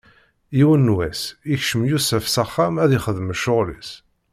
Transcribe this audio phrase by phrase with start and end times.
[0.57, 1.21] Yiwen n wass,
[1.53, 3.91] ikcem Yusef s axxam ad ixdem ccɣwel-is.